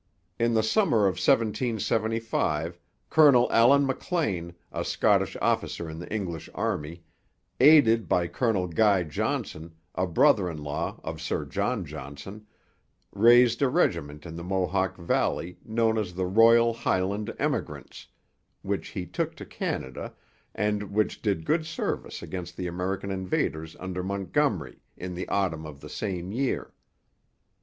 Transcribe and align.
In 0.39 0.55
the 0.55 0.63
summer 0.63 1.01
of 1.01 1.17
1775 1.23 2.79
Colonel 3.11 3.47
Allan 3.51 3.85
Maclean, 3.85 4.55
a 4.71 4.83
Scottish 4.83 5.37
officer 5.39 5.87
in 5.87 5.99
the 5.99 6.11
English 6.11 6.49
army, 6.55 7.03
aided 7.59 8.09
by 8.09 8.25
Colonel 8.25 8.67
Guy 8.67 9.03
Johnson, 9.03 9.75
a 9.93 10.07
brother 10.07 10.49
in 10.49 10.63
law 10.63 10.99
of 11.03 11.21
Sir 11.21 11.45
John 11.45 11.85
Johnson, 11.85 12.47
raised 13.13 13.61
a 13.61 13.69
regiment 13.69 14.25
in 14.25 14.35
the 14.35 14.43
Mohawk 14.43 14.97
valley 14.97 15.59
known 15.63 15.99
as 15.99 16.15
the 16.15 16.25
Royal 16.25 16.73
Highland 16.73 17.31
Emigrants, 17.37 18.07
which 18.63 18.87
he 18.87 19.05
took 19.05 19.35
to 19.35 19.45
Canada, 19.45 20.15
and 20.55 20.81
which 20.91 21.21
did 21.21 21.45
good 21.45 21.67
service 21.67 22.23
against 22.23 22.57
the 22.57 22.65
American 22.65 23.11
invaders 23.11 23.75
under 23.79 24.01
Montgomery 24.01 24.81
in 24.97 25.13
the 25.13 25.27
autumn 25.29 25.67
of 25.67 25.79
the 25.79 25.89
same 25.89 26.31
year. 26.31 26.73